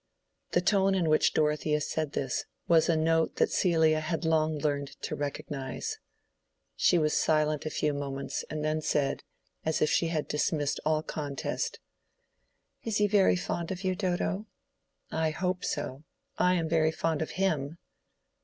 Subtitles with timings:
[0.53, 4.99] The tone in which Dorothea said this was a note that Celia had long learned
[5.03, 5.99] to recognize.
[6.75, 9.21] She was silent a few moments, and then said,
[9.63, 11.77] as if she had dismissed all contest,
[12.81, 14.47] "Is he very fond of you, Dodo?"
[15.11, 16.01] "I hope so.
[16.35, 17.77] I am very fond of him."